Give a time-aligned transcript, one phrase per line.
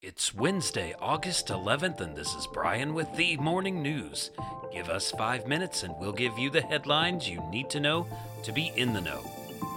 [0.00, 4.30] It's Wednesday, August 11th, and this is Brian with the Morning News.
[4.72, 8.06] Give us five minutes and we'll give you the headlines you need to know
[8.44, 9.28] to be in the know.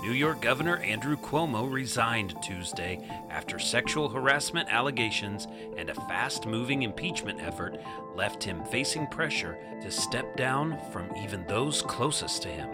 [0.04, 6.84] New York Governor Andrew Cuomo resigned Tuesday after sexual harassment allegations and a fast moving
[6.84, 7.82] impeachment effort
[8.16, 12.70] left him facing pressure to step down from even those closest to him.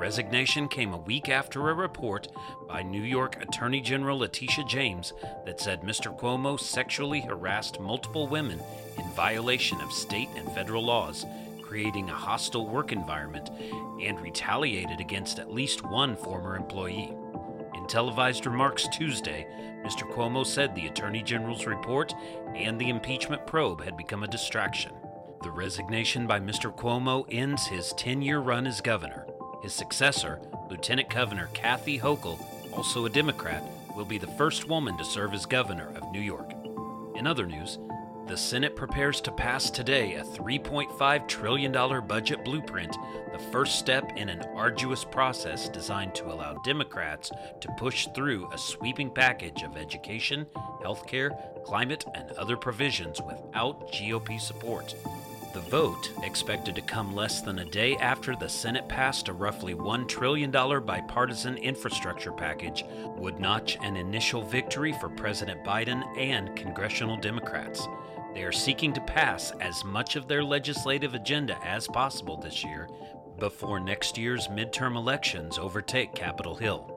[0.00, 2.28] Resignation came a week after a report
[2.66, 5.12] by New York Attorney General Letitia James
[5.44, 6.18] that said Mr.
[6.18, 8.58] Cuomo sexually harassed multiple women
[8.96, 11.26] in violation of state and federal laws,
[11.60, 13.50] creating a hostile work environment,
[14.00, 17.12] and retaliated against at least one former employee.
[17.74, 19.46] In televised remarks Tuesday,
[19.84, 20.10] Mr.
[20.10, 22.14] Cuomo said the Attorney General's report
[22.54, 24.92] and the impeachment probe had become a distraction.
[25.42, 26.74] The resignation by Mr.
[26.74, 29.26] Cuomo ends his 10 year run as governor.
[29.62, 32.40] His successor, Lieutenant Governor Kathy Hochul,
[32.72, 33.62] also a Democrat,
[33.94, 36.52] will be the first woman to serve as governor of New York.
[37.14, 37.78] In other news,
[38.26, 41.72] the Senate prepares to pass today a $3.5 trillion
[42.06, 42.96] budget blueprint,
[43.32, 48.56] the first step in an arduous process designed to allow Democrats to push through a
[48.56, 50.46] sweeping package of education,
[50.80, 54.94] healthcare, climate, and other provisions without GOP support.
[55.52, 59.74] The vote, expected to come less than a day after the Senate passed a roughly
[59.74, 62.84] $1 trillion bipartisan infrastructure package,
[63.16, 67.88] would notch an initial victory for President Biden and congressional Democrats.
[68.32, 72.88] They are seeking to pass as much of their legislative agenda as possible this year
[73.40, 76.96] before next year's midterm elections overtake Capitol Hill.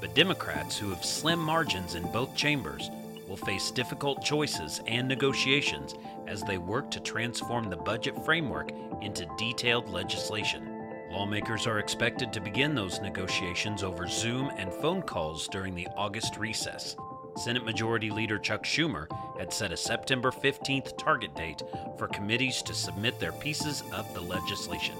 [0.00, 2.88] But Democrats, who have slim margins in both chambers,
[3.32, 5.94] will face difficult choices and negotiations
[6.26, 10.68] as they work to transform the budget framework into detailed legislation.
[11.10, 16.36] Lawmakers are expected to begin those negotiations over Zoom and phone calls during the August
[16.36, 16.94] recess.
[17.38, 19.06] Senate Majority Leader Chuck Schumer
[19.38, 21.62] had set a September 15th target date
[21.96, 24.96] for committees to submit their pieces of the legislation.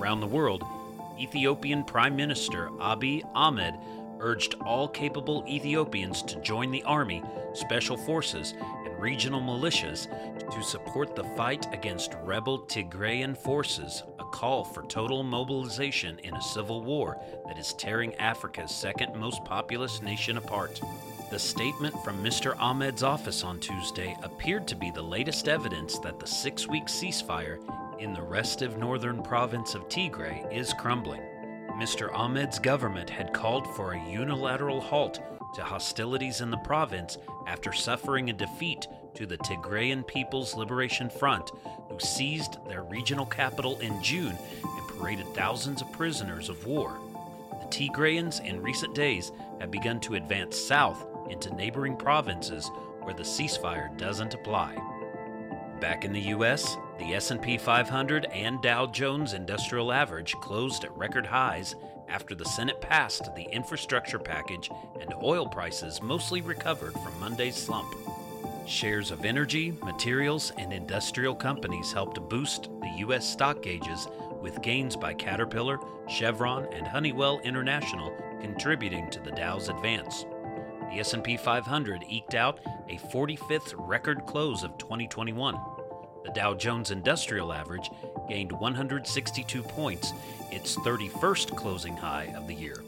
[0.00, 0.64] Around the world,
[1.16, 3.76] Ethiopian Prime Minister Abiy Ahmed
[4.20, 7.22] urged all capable Ethiopians to join the army,
[7.54, 8.54] special forces,
[8.84, 10.08] and regional militias
[10.52, 16.42] to support the fight against rebel Tigrayan forces, a call for total mobilization in a
[16.42, 20.80] civil war that is tearing Africa's second most populous nation apart.
[21.30, 22.56] The statement from Mr.
[22.58, 27.58] Ahmed's office on Tuesday appeared to be the latest evidence that the six week ceasefire
[27.98, 31.22] in the restive northern province of Tigray is crumbling.
[31.76, 32.10] Mr.
[32.14, 35.20] Ahmed's government had called for a unilateral halt
[35.54, 41.50] to hostilities in the province after suffering a defeat to the Tigrayan People's Liberation Front,
[41.90, 46.96] who seized their regional capital in June and paraded thousands of prisoners of war.
[47.50, 52.70] The Tigrayans in recent days have begun to advance south into neighboring provinces
[53.02, 54.74] where the ceasefire doesn't apply.
[55.78, 61.26] Back in the US, the S&P 500 and Dow Jones Industrial Average closed at record
[61.26, 61.74] highs
[62.08, 64.70] after the Senate passed the infrastructure package
[65.00, 67.94] and oil prices mostly recovered from Monday's slump.
[68.66, 73.28] Shares of energy, materials, and industrial companies helped boost the U.S.
[73.28, 74.08] stock gauges,
[74.40, 75.78] with gains by Caterpillar,
[76.08, 80.24] Chevron, and Honeywell International contributing to the Dow's advance.
[80.90, 85.56] The S&P 500 eked out a 45th record close of 2021.
[86.26, 87.88] The Dow Jones Industrial Average
[88.28, 90.12] gained 162 points,
[90.50, 92.82] its 31st closing high of the year.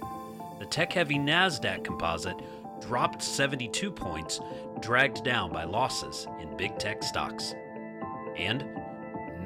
[0.58, 2.34] The tech-heavy Nasdaq Composite
[2.80, 4.40] dropped 72 points,
[4.80, 7.54] dragged down by losses in big tech stocks.
[8.36, 8.64] And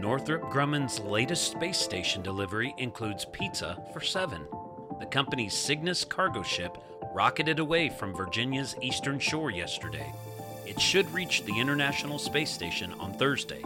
[0.00, 4.40] Northrop Grumman's latest space station delivery includes pizza for 7.
[5.00, 6.78] The company's Cygnus cargo ship
[7.12, 10.10] rocketed away from Virginia's eastern shore yesterday.
[10.72, 13.62] It should reach the International Space Station on Thursday.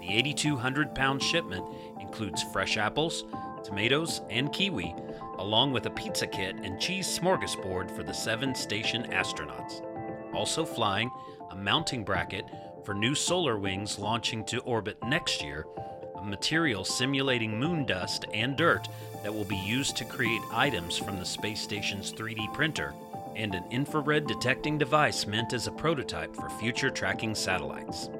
[0.00, 1.64] The 8,200 pound shipment
[2.00, 3.22] includes fresh apples,
[3.62, 4.92] tomatoes, and kiwi,
[5.38, 9.84] along with a pizza kit and cheese smorgasbord for the seven station astronauts.
[10.34, 11.12] Also flying,
[11.52, 12.46] a mounting bracket
[12.84, 15.64] for new solar wings launching to orbit next year,
[16.16, 18.88] a material simulating moon dust and dirt
[19.22, 22.94] that will be used to create items from the space station's 3D printer,
[23.36, 28.10] and an infrared detecting device meant as a prototype for future tracking satellites.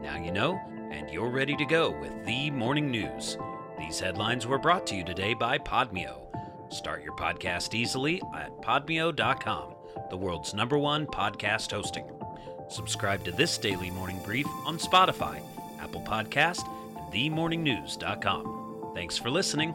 [0.00, 0.60] Now you know,
[0.90, 3.36] and you're ready to go with the morning news.
[3.78, 6.26] These headlines were brought to you today by Podmeo.
[6.72, 9.74] Start your podcast easily at podmeo.com,
[10.10, 12.10] the world's number one podcast hosting.
[12.68, 15.40] Subscribe to this daily morning brief on Spotify,
[15.80, 16.66] Apple Podcast,
[16.96, 18.92] and themorningnews.com.
[18.94, 19.74] Thanks for listening.